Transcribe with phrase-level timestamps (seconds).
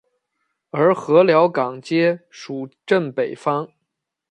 [0.71, 3.71] 而禾寮港街属镇北坊。